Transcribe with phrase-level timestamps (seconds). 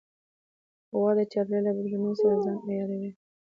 [0.97, 3.11] غوا د چاپېریال له بدلونونو سره ځان عیاروي.